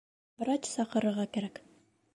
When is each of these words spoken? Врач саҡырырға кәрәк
Врач 0.43 0.71
саҡырырға 0.71 1.27
кәрәк 1.37 1.63